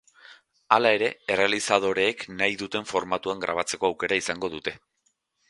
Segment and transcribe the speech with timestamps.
[0.77, 4.77] Hala ere, errealizadoreek nahi duten formatuan grabatzeko aukera izango dute.